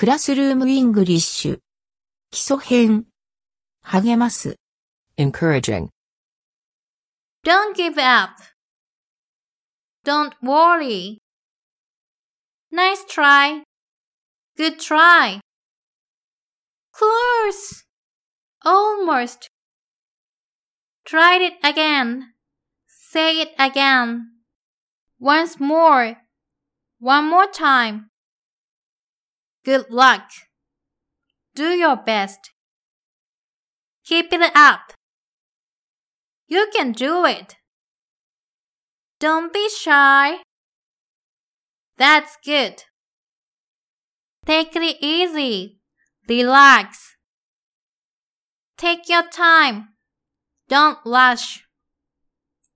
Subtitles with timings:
[0.00, 1.58] クラスルームイングリッシュ。
[2.30, 3.04] 基礎編。
[3.82, 4.56] 励ます。
[5.18, 5.90] encouraging.
[7.44, 8.30] Don't give up.
[10.06, 11.18] Don't worry.
[12.72, 13.62] Nice try.
[14.56, 15.40] Good try.
[16.94, 17.84] Close.
[18.64, 19.50] Almost.
[21.04, 22.32] Try it again.
[22.86, 24.28] Say it again.
[25.20, 26.16] Once more.
[27.02, 28.06] One more time.
[29.64, 30.30] Good luck.
[31.54, 32.50] Do your best.
[34.04, 34.92] Keep it up.
[36.48, 37.56] You can do it.
[39.18, 40.38] Don't be shy.
[41.98, 42.84] That's good.
[44.46, 45.80] Take it easy.
[46.26, 47.16] Relax.
[48.78, 49.90] Take your time.
[50.68, 51.66] Don't rush.